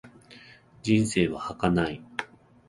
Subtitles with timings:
[0.81, 2.01] 人生は儚い。